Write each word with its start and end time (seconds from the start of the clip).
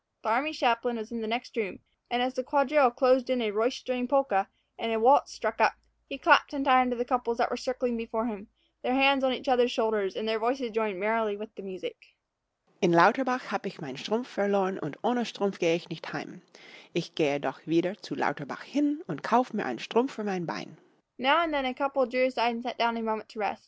The 0.23 0.29
army 0.29 0.51
chaplain 0.51 0.97
was 0.97 1.11
in 1.11 1.21
the 1.21 1.27
next 1.27 1.55
room; 1.55 1.77
and, 2.09 2.23
as 2.23 2.33
the 2.33 2.43
quadrille 2.43 2.89
closed 2.89 3.29
in 3.29 3.39
a 3.39 3.51
roistering 3.51 4.07
polka 4.07 4.45
and 4.79 4.91
a 4.91 4.99
waltz 4.99 5.31
struck 5.31 5.61
up, 5.61 5.73
he 6.09 6.17
clapped 6.17 6.55
in 6.55 6.63
time 6.63 6.89
to 6.89 6.95
the 6.95 7.05
couples 7.05 7.37
that 7.37 7.51
were 7.51 7.55
circling 7.55 7.97
before 7.97 8.25
him, 8.25 8.47
their 8.81 8.95
hands 8.95 9.23
on 9.23 9.31
each 9.31 9.47
other's 9.47 9.71
shoulders, 9.71 10.15
and 10.15 10.27
their 10.27 10.39
voices 10.39 10.71
joining 10.71 10.99
merrily 10.99 11.37
with 11.37 11.53
the 11.53 11.61
music: 11.61 12.15
"In 12.81 12.91
Lauterbach 12.91 13.41
hab' 13.43 13.67
ich 13.67 13.79
mein 13.79 13.95
Strumf 13.95 14.25
verlor'n, 14.27 14.79
Und 14.81 14.97
ohne 15.03 15.23
Strumf 15.23 15.59
geh' 15.59 15.75
ich 15.75 15.87
nicht 15.89 16.07
heim; 16.11 16.41
Ich 16.95 17.13
gehe 17.13 17.39
doch 17.39 17.59
wieder 17.67 17.95
zu 17.95 18.15
Lauterbach 18.15 18.63
hin 18.63 19.03
Und 19.07 19.21
kauf' 19.21 19.53
mir 19.53 19.65
ein 19.67 19.77
Strumf 19.77 20.11
für 20.15 20.23
mein 20.25 20.45
Bein." 20.47 20.77
Now 21.19 21.41
and 21.43 21.53
then 21.53 21.65
a 21.65 21.75
couple 21.75 22.07
drew 22.07 22.25
aside 22.25 22.55
and 22.55 22.63
sat 22.63 22.79
down 22.79 22.97
a 22.97 23.03
moment 23.03 23.29
to 23.29 23.39
rest. 23.39 23.59